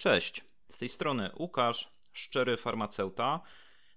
[0.00, 3.40] Cześć, z tej strony Łukasz, szczery farmaceuta.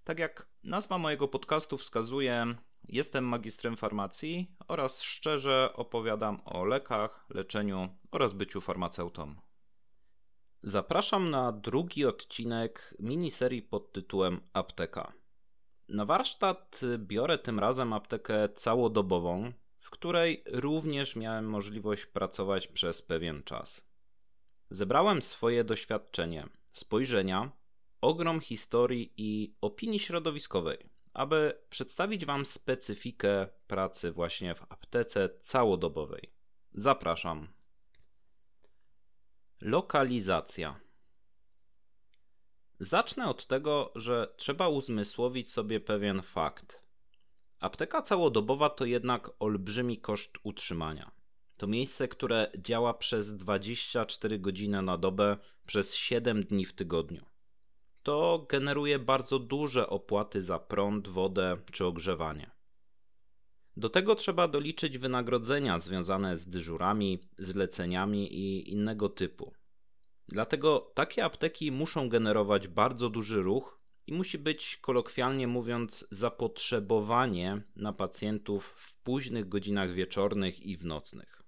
[0.03, 2.55] Tak jak nazwa mojego podcastu wskazuje,
[2.87, 9.35] jestem magistrem farmacji oraz szczerze opowiadam o lekach, leczeniu oraz byciu farmaceutą.
[10.63, 15.13] Zapraszam na drugi odcinek miniserii pod tytułem Apteka.
[15.89, 23.43] Na warsztat biorę tym razem aptekę całodobową, w której również miałem możliwość pracować przez pewien
[23.43, 23.92] czas.
[24.73, 27.51] Zebrałem swoje doświadczenie, spojrzenia,
[28.01, 36.33] ogrom historii i opinii środowiskowej, aby przedstawić Wam specyfikę pracy właśnie w aptece całodobowej.
[36.71, 37.47] Zapraszam.
[39.61, 40.79] Lokalizacja.
[42.79, 46.81] Zacznę od tego, że trzeba uzmysłowić sobie pewien fakt.
[47.59, 51.22] Apteka całodobowa to jednak olbrzymi koszt utrzymania.
[51.57, 57.25] To miejsce, które działa przez 24 godziny na dobę przez 7 dni w tygodniu.
[58.03, 62.51] To generuje bardzo duże opłaty za prąd, wodę czy ogrzewanie.
[63.77, 69.53] Do tego trzeba doliczyć wynagrodzenia związane z dyżurami, zleceniami i innego typu.
[70.27, 77.93] Dlatego takie apteki muszą generować bardzo duży ruch i musi być, kolokwialnie mówiąc, zapotrzebowanie na
[77.93, 81.42] pacjentów w późnych godzinach wieczornych i w nocnych.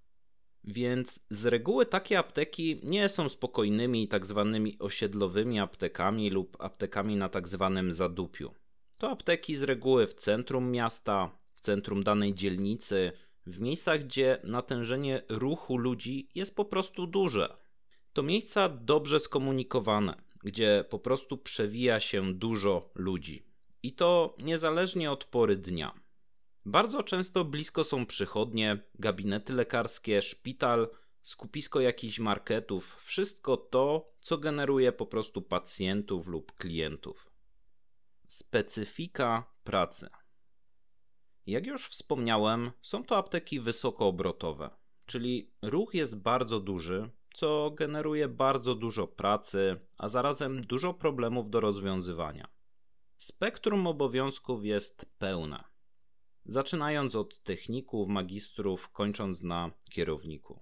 [0.68, 7.30] Więc z reguły takie apteki nie są spokojnymi tak zwanymi osiedlowymi aptekami lub aptekami na
[7.30, 8.52] tak zwanym zadupiu.
[8.98, 13.12] To apteki z reguły w centrum miasta, w centrum danej dzielnicy,
[13.46, 17.58] w miejscach, gdzie natężenie ruchu ludzi jest po prostu duże.
[18.14, 23.46] To miejsca dobrze skomunikowane, gdzie po prostu przewija się dużo ludzi.
[23.84, 26.05] I to niezależnie od pory dnia.
[26.66, 30.90] Bardzo często blisko są przychodnie, gabinety lekarskie, szpital,
[31.22, 37.30] skupisko jakichś marketów, wszystko to, co generuje po prostu pacjentów lub klientów.
[38.28, 40.10] Specyfika pracy.
[41.46, 44.70] Jak już wspomniałem, są to apteki wysokoobrotowe,
[45.06, 51.60] czyli ruch jest bardzo duży, co generuje bardzo dużo pracy, a zarazem dużo problemów do
[51.60, 52.48] rozwiązywania.
[53.18, 55.75] Spektrum obowiązków jest pełne
[56.46, 60.60] zaczynając od techników, magistrów, kończąc na kierowniku.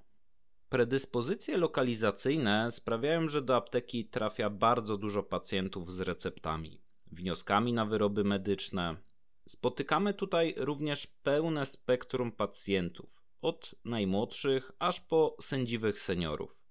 [0.69, 8.23] Predyspozycje lokalizacyjne sprawiają, że do apteki trafia bardzo dużo pacjentów z receptami, wnioskami na wyroby
[8.23, 8.97] medyczne.
[9.47, 16.63] Spotykamy tutaj również pełne spektrum pacjentów, od najmłodszych aż po sędziwych seniorów.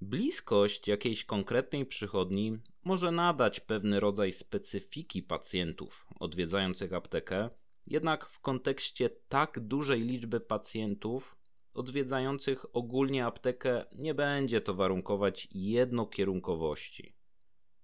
[0.00, 7.50] Bliskość jakiejś konkretnej przychodni może nadać pewny rodzaj specyfiki pacjentów odwiedzających aptekę,
[7.86, 11.36] jednak w kontekście tak dużej liczby pacjentów
[11.74, 17.16] odwiedzających ogólnie aptekę nie będzie to warunkować jednokierunkowości.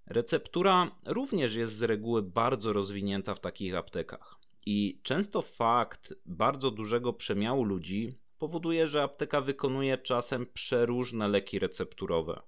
[0.06, 4.38] Receptura również jest z reguły bardzo rozwinięta w takich aptekach.
[4.66, 12.42] I często fakt bardzo dużego przemiału ludzi powoduje, że apteka wykonuje czasem przeróżne leki recepturowe.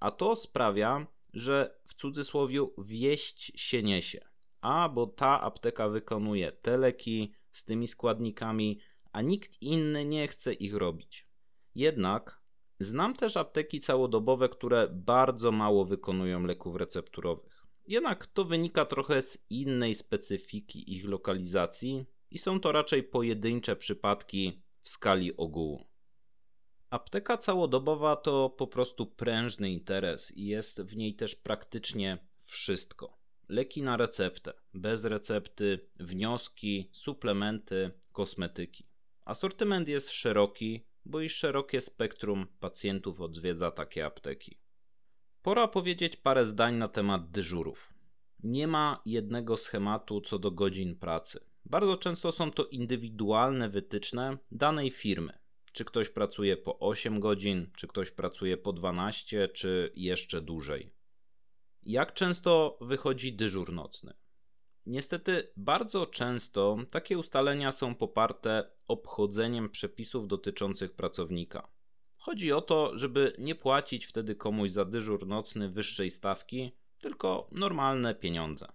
[0.00, 4.33] A to sprawia, że w cudzysłowie wieść się niesie
[4.64, 8.78] a bo ta apteka wykonuje te leki z tymi składnikami,
[9.12, 11.28] a nikt inny nie chce ich robić.
[11.74, 12.40] Jednak
[12.80, 17.66] znam też apteki całodobowe, które bardzo mało wykonują leków recepturowych.
[17.86, 24.62] Jednak to wynika trochę z innej specyfiki ich lokalizacji i są to raczej pojedyncze przypadki
[24.82, 25.84] w skali ogółu.
[26.90, 33.23] Apteka całodobowa to po prostu prężny interes i jest w niej też praktycznie wszystko.
[33.48, 38.86] Leki na receptę, bez recepty, wnioski, suplementy, kosmetyki.
[39.24, 44.58] Asortyment jest szeroki, bo i szerokie spektrum pacjentów odwiedza takie apteki.
[45.42, 47.94] Pora powiedzieć parę zdań na temat dyżurów.
[48.42, 51.40] Nie ma jednego schematu co do godzin pracy.
[51.64, 55.38] Bardzo często są to indywidualne wytyczne danej firmy.
[55.72, 60.90] Czy ktoś pracuje po 8 godzin, czy ktoś pracuje po 12, czy jeszcze dłużej.
[61.86, 64.14] Jak często wychodzi dyżur nocny?
[64.86, 71.68] Niestety, bardzo często takie ustalenia są poparte obchodzeniem przepisów dotyczących pracownika.
[72.16, 78.14] Chodzi o to, żeby nie płacić wtedy komuś za dyżur nocny wyższej stawki, tylko normalne
[78.14, 78.72] pieniądze.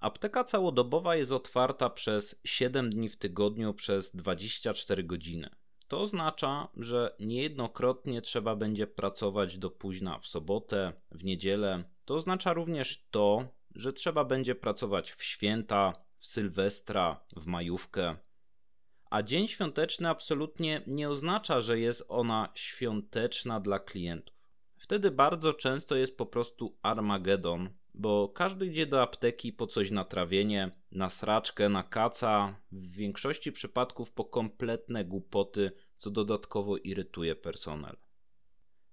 [0.00, 5.50] Apteka całodobowa jest otwarta przez 7 dni w tygodniu przez 24 godziny.
[5.88, 11.84] To oznacza, że niejednokrotnie trzeba będzie pracować do późna w sobotę, w niedzielę.
[12.04, 18.16] To oznacza również to, że trzeba będzie pracować w święta, w sylwestra, w majówkę.
[19.10, 24.36] A dzień świąteczny absolutnie nie oznacza, że jest ona świąteczna dla klientów.
[24.76, 30.04] Wtedy bardzo często jest po prostu Armagedon, bo każdy idzie do apteki po coś na
[30.04, 37.96] trawienie, na sraczkę, na kaca, w większości przypadków po kompletne głupoty, co dodatkowo irytuje personel.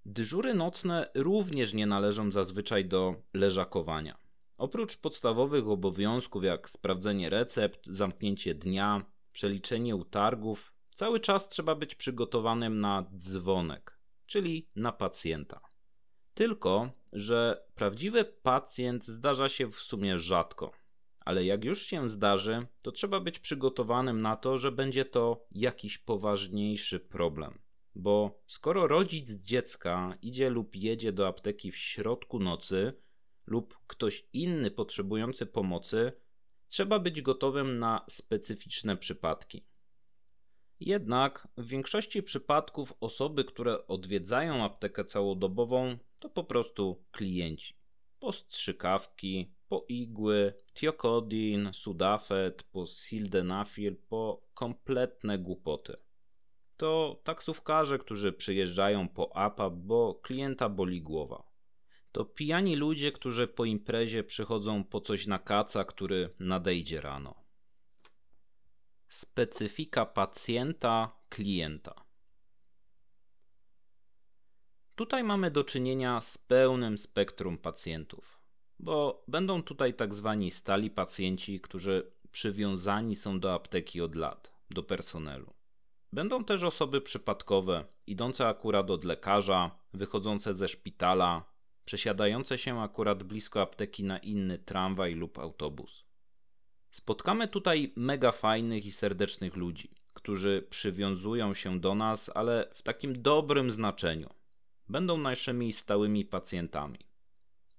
[0.06, 4.18] Dyżury nocne również nie należą zazwyczaj do leżakowania.
[4.58, 12.80] Oprócz podstawowych obowiązków jak sprawdzenie recept, zamknięcie dnia, przeliczenie utargów, cały czas trzeba być przygotowanym
[12.80, 15.73] na dzwonek, czyli na pacjenta.
[16.34, 20.72] Tylko, że prawdziwy pacjent zdarza się w sumie rzadko.
[21.20, 25.98] Ale jak już się zdarzy, to trzeba być przygotowanym na to, że będzie to jakiś
[25.98, 27.60] poważniejszy problem.
[27.96, 32.94] Bo skoro rodzic dziecka idzie lub jedzie do apteki w środku nocy,
[33.48, 36.12] lub ktoś inny potrzebujący pomocy,
[36.68, 39.64] trzeba być gotowym na specyficzne przypadki.
[40.80, 47.74] Jednak w większości przypadków osoby, które odwiedzają aptekę całodobową, to po prostu klienci.
[48.20, 55.96] Po strzykawki, po igły, tiokodin, sudafed, po sildenafil, po kompletne głupoty.
[56.78, 61.44] To taksówkarze, którzy przyjeżdżają po APAP, bo klienta boli głowa.
[62.12, 67.36] To pijani ludzie, którzy po imprezie przychodzą po coś na kaca, który nadejdzie rano.
[69.08, 72.03] Specyfika pacjenta, klienta.
[74.96, 78.40] Tutaj mamy do czynienia z pełnym spektrum pacjentów,
[78.80, 84.84] bo będą tutaj tak zwani stali pacjenci, którzy przywiązani są do apteki od lat, do
[84.84, 85.54] personelu.
[86.14, 91.44] Będą też osoby przypadkowe, idące akurat od lekarza, wychodzące ze szpitala,
[91.86, 96.06] przesiadające się akurat blisko apteki na inny tramwaj lub autobus.
[96.92, 103.22] Spotkamy tutaj mega fajnych i serdecznych ludzi, którzy przywiązują się do nas, ale w takim
[103.22, 104.30] dobrym znaczeniu.
[104.94, 107.00] Będą naszymi stałymi pacjentami.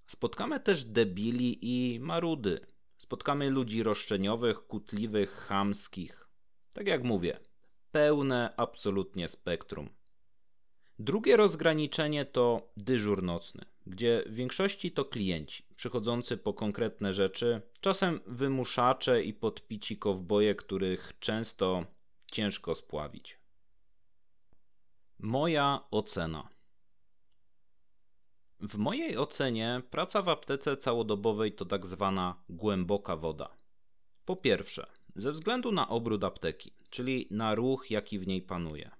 [0.07, 2.65] Spotkamy też debili i marudy.
[2.97, 6.29] Spotkamy ludzi roszczeniowych, kutliwych, chamskich.
[6.73, 7.39] Tak jak mówię,
[7.91, 9.89] pełne absolutnie spektrum.
[10.99, 18.19] Drugie rozgraniczenie to dyżur nocny, gdzie w większości to klienci przychodzący po konkretne rzeczy, czasem
[18.27, 21.85] wymuszacze i podpici kowboje, których często
[22.31, 23.39] ciężko spławić.
[25.19, 26.54] Moja ocena.
[28.59, 33.57] W mojej ocenie praca w aptece całodobowej to tak zwana głęboka woda.
[34.25, 34.85] Po pierwsze,
[35.15, 38.91] ze względu na obrót apteki, czyli na ruch, jaki w niej panuje.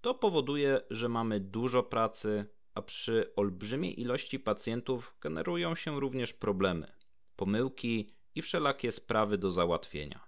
[0.00, 6.92] To powoduje, że mamy dużo pracy, a przy olbrzymiej ilości pacjentów generują się również problemy,
[7.36, 10.20] pomyłki i wszelakie sprawy do załatwienia.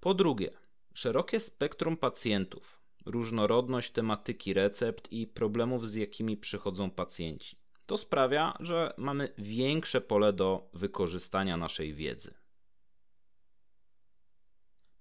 [0.00, 0.50] Po drugie,
[0.94, 7.61] szerokie spektrum pacjentów, różnorodność tematyki recept i problemów, z jakimi przychodzą pacjenci.
[7.92, 12.34] To sprawia, że mamy większe pole do wykorzystania naszej wiedzy.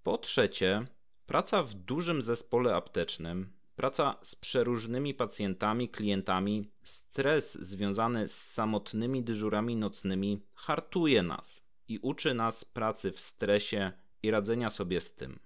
[0.03, 0.85] Po trzecie,
[1.25, 9.75] praca w dużym zespole aptecznym Praca z przeróżnymi pacjentami, klientami, stres związany z samotnymi dyżurami
[9.75, 13.91] nocnymi hartuje nas i uczy nas pracy w stresie
[14.23, 15.39] i radzenia sobie z tym.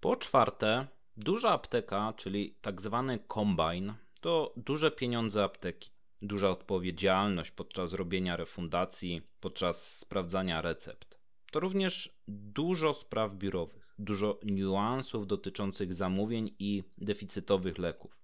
[0.00, 0.86] Po czwarte,
[1.16, 9.22] duża apteka, czyli tak zwany kombine, to duże pieniądze apteki, duża odpowiedzialność podczas robienia refundacji,
[9.40, 11.18] podczas sprawdzania recept.
[11.52, 18.18] To również dużo spraw biurowych dużo niuansów dotyczących zamówień i deficytowych leków.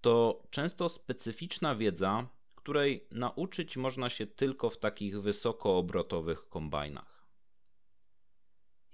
[0.00, 7.28] To często specyficzna wiedza, której nauczyć można się tylko w takich wysokoobrotowych kombajnach.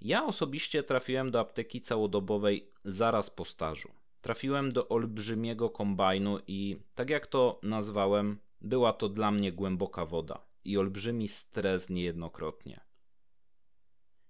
[0.01, 3.91] Ja osobiście trafiłem do apteki całodobowej zaraz po stażu.
[4.21, 10.45] Trafiłem do olbrzymiego kombajnu i, tak jak to nazwałem, była to dla mnie głęboka woda
[10.65, 12.79] i olbrzymi stres niejednokrotnie.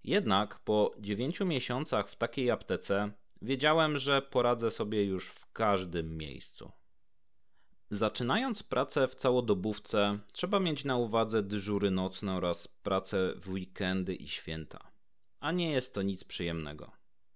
[0.03, 3.11] Jednak po dziewięciu miesiącach w takiej aptece
[3.41, 6.71] wiedziałem, że poradzę sobie już w każdym miejscu.
[7.89, 14.27] Zaczynając pracę w całodobówce, trzeba mieć na uwadze dyżury nocne oraz pracę w weekendy i
[14.27, 14.91] święta.
[15.39, 16.91] A nie jest to nic przyjemnego.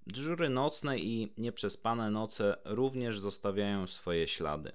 [0.07, 4.71] Dyżury nocne i nieprzespane noce również zostawiają swoje ślady.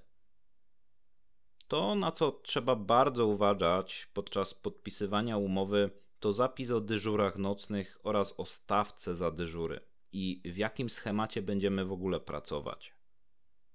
[1.71, 8.33] To, na co trzeba bardzo uważać podczas podpisywania umowy, to zapis o dyżurach nocnych oraz
[8.37, 9.79] o stawce za dyżury
[10.11, 12.93] i w jakim schemacie będziemy w ogóle pracować.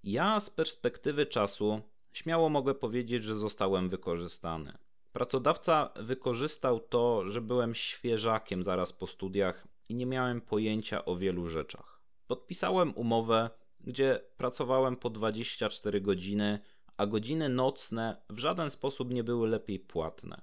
[0.02, 1.80] Ja z perspektywy czasu
[2.12, 4.78] śmiało mogę powiedzieć, że zostałem wykorzystany.
[5.12, 11.48] Pracodawca wykorzystał to, że byłem świeżakiem zaraz po studiach i nie miałem pojęcia o wielu
[11.48, 12.00] rzeczach.
[12.26, 13.50] Podpisałem umowę,
[13.80, 16.60] gdzie pracowałem po 24 godziny,
[16.96, 20.40] a godziny nocne w żaden sposób nie były lepiej płatne.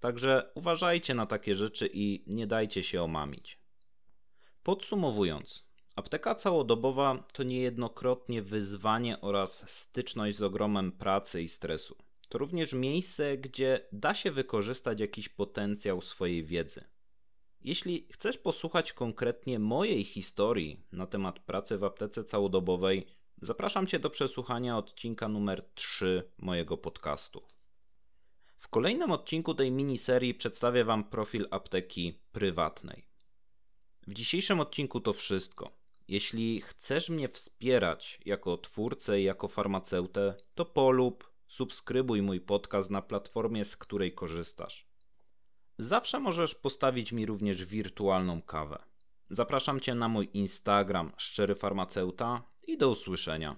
[0.00, 3.60] Także uważajcie na takie rzeczy i nie dajcie się omamić.
[4.62, 5.64] Podsumowując,
[5.96, 11.96] apteka całodobowa to niejednokrotnie wyzwanie oraz styczność z ogromem pracy i stresu.
[12.28, 16.84] To również miejsce, gdzie da się wykorzystać jakiś potencjał swojej wiedzy.
[17.60, 23.06] Jeśli chcesz posłuchać konkretnie mojej historii na temat pracy w aptece całodobowej,
[23.42, 27.42] zapraszam Cię do przesłuchania odcinka numer 3 mojego podcastu.
[28.58, 33.06] W kolejnym odcinku tej miniserii przedstawię Wam profil apteki prywatnej.
[34.06, 35.70] W dzisiejszym odcinku to wszystko.
[36.08, 43.02] Jeśli chcesz mnie wspierać jako twórcę i jako farmaceutę, to polub, subskrybuj mój podcast na
[43.02, 44.86] platformie, z której korzystasz.
[45.78, 48.82] Zawsze możesz postawić mi również wirtualną kawę.
[49.30, 53.56] Zapraszam Cię na mój Instagram szczery farmaceuta i do usłyszenia.